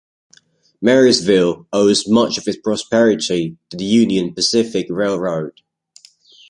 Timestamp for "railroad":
4.89-5.61